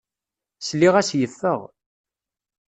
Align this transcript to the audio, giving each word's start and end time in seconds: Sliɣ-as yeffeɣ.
Sliɣ-as 0.67 1.09
yeffeɣ. 1.19 1.59